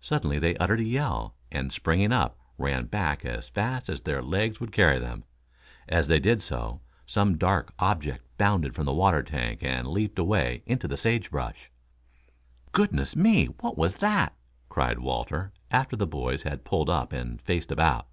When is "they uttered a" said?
0.38-0.82